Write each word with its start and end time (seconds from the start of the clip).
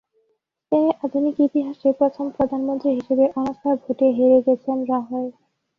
স্পেনের 0.61 0.95
আধুনিক 1.03 1.35
ইতিহাসে 1.47 1.89
প্রথম 1.99 2.25
প্রধানমন্ত্রী 2.37 2.89
হিসেবে 2.97 3.25
অনাস্থা 3.39 3.71
ভোটে 3.81 4.07
হেরে 4.17 4.39
গেছেন 4.47 4.77
রাহয়। 4.91 5.29